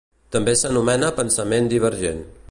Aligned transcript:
També 0.35 0.55
s'anomena 0.61 1.11
pensament 1.19 1.69
divergent. 1.75 2.25